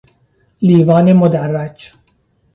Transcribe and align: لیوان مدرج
لیوان 0.61 1.13
مدرج 1.13 1.93